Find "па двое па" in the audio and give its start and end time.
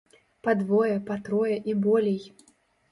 0.47-1.19